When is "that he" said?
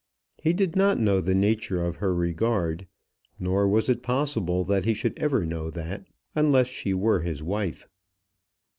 4.63-4.95